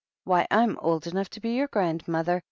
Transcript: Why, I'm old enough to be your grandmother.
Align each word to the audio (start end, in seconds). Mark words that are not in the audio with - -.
Why, 0.23 0.47
I'm 0.49 0.79
old 0.79 1.05
enough 1.05 1.29
to 1.29 1.39
be 1.39 1.51
your 1.53 1.67
grandmother. 1.67 2.39